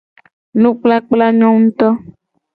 Nukpakpla 0.61 1.25
nyo 1.37 1.47
nguuto. 1.53 1.87